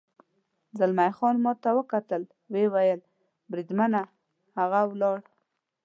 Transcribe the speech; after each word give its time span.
زلمی 0.77 1.09
خان 1.17 1.35
ما 1.43 1.51
ته 1.63 1.69
وکتل، 1.79 2.21
ویې 2.51 2.67
ویل: 2.73 3.01
بریدمنه، 3.51 4.01
هغه 4.57 4.81
ولاړ. 4.91 5.17